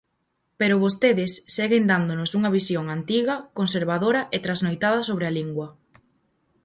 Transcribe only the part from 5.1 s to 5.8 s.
a lingua.